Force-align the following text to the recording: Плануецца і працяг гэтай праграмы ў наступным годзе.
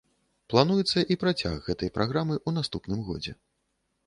Плануецца 0.53 1.03
і 1.15 1.17
працяг 1.23 1.53
гэтай 1.67 1.93
праграмы 1.99 2.35
ў 2.47 2.63
наступным 2.63 2.99
годзе. 3.13 3.37